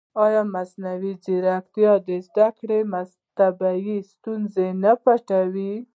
[0.23, 2.79] ایا مصنوعي ځیرکتیا د زده کړې
[3.37, 5.73] طبیعي ستونزې نه پټوي؟